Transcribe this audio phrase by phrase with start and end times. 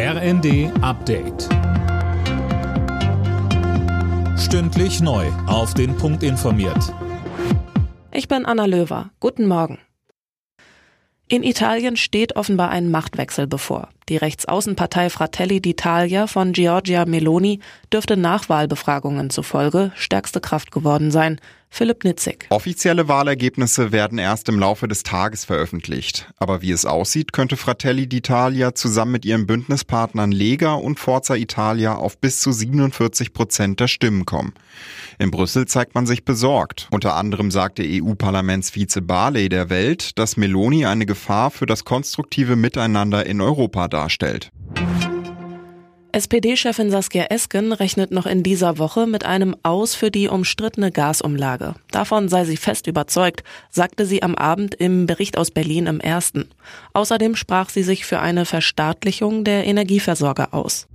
[0.00, 1.48] RND Update.
[4.38, 5.26] Stündlich neu.
[5.48, 6.94] Auf den Punkt informiert.
[8.12, 9.10] Ich bin Anna Löwer.
[9.18, 9.80] Guten Morgen.
[11.26, 13.88] In Italien steht offenbar ein Machtwechsel bevor.
[14.08, 17.58] Die Rechtsaußenpartei Fratelli d'Italia von Giorgia Meloni
[17.92, 21.40] dürfte Nachwahlbefragungen zufolge stärkste Kraft geworden sein.
[21.70, 22.46] Philipp Nitzig.
[22.50, 26.28] Offizielle Wahlergebnisse werden erst im Laufe des Tages veröffentlicht.
[26.38, 31.94] Aber wie es aussieht, könnte Fratelli d'Italia zusammen mit ihren Bündnispartnern Lega und Forza Italia
[31.94, 34.54] auf bis zu 47 Prozent der Stimmen kommen.
[35.18, 36.88] In Brüssel zeigt man sich besorgt.
[36.90, 43.26] Unter anderem sagte EU-Parlamentsvize Barley der Welt, dass Meloni eine Gefahr für das konstruktive Miteinander
[43.26, 44.50] in Europa darstellt.
[46.18, 51.76] SPD-Chefin Saskia Esken rechnet noch in dieser Woche mit einem Aus für die umstrittene Gasumlage.
[51.92, 56.48] Davon sei sie fest überzeugt, sagte sie am Abend im Bericht aus Berlin im Ersten.
[56.92, 60.88] Außerdem sprach sie sich für eine Verstaatlichung der Energieversorger aus.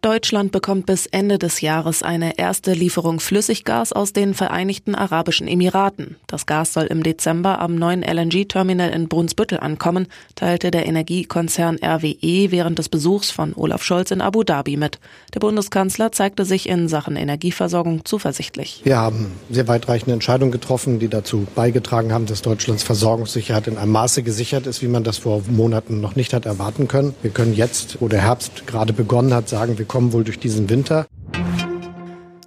[0.00, 6.14] Deutschland bekommt bis Ende des Jahres eine erste Lieferung Flüssiggas aus den Vereinigten Arabischen Emiraten.
[6.28, 10.06] Das Gas soll im Dezember am neuen LNG-Terminal in Brunsbüttel ankommen,
[10.36, 15.00] teilte der Energiekonzern RWE während des Besuchs von Olaf Scholz in Abu Dhabi mit.
[15.34, 18.82] Der Bundeskanzler zeigte sich in Sachen Energieversorgung zuversichtlich.
[18.84, 23.90] Wir haben sehr weitreichende Entscheidungen getroffen, die dazu beigetragen haben, dass Deutschlands Versorgungssicherheit in einem
[23.90, 27.16] Maße gesichert ist, wie man das vor Monaten noch nicht hat erwarten können.
[27.20, 30.70] Wir können jetzt, wo der Herbst gerade begonnen hat, sagen, wir kommen wohl durch diesen
[30.70, 31.06] Winter.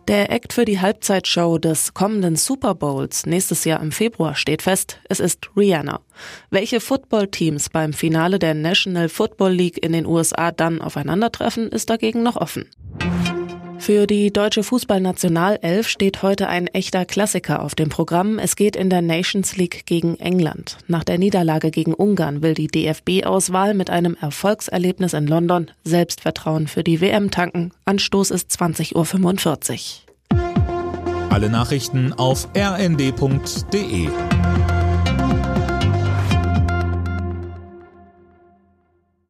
[0.07, 4.99] Der Act für die Halbzeitshow des kommenden Super Bowls nächstes Jahr im Februar steht fest.
[5.07, 6.01] Es ist Rihanna.
[6.49, 12.23] Welche Footballteams beim Finale der National Football League in den USA dann aufeinandertreffen, ist dagegen
[12.23, 12.65] noch offen.
[13.81, 18.37] Für die deutsche Fußballnationalelf steht heute ein echter Klassiker auf dem Programm.
[18.37, 20.77] Es geht in der Nations League gegen England.
[20.85, 26.83] Nach der Niederlage gegen Ungarn will die DFB-Auswahl mit einem Erfolgserlebnis in London Selbstvertrauen für
[26.83, 27.71] die WM tanken.
[27.85, 30.01] Anstoß ist 20.45
[30.35, 31.31] Uhr.
[31.31, 34.09] Alle Nachrichten auf rnd.de